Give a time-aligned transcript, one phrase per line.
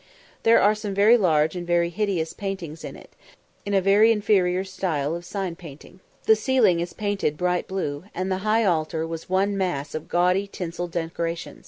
[0.41, 3.11] There are some very large and very hideous paintings in it,
[3.67, 5.99] in a very inferior style of sign painting.
[6.25, 10.47] The ceiling is painted bright blue, and the high altar was one mass of gaudy
[10.47, 11.59] tinsel decoration.